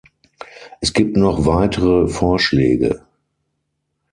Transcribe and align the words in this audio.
Es 0.79 0.93
gibt 0.93 1.15
noch 1.15 1.45
weitere 1.45 2.07
Vorschläge. 2.07 3.05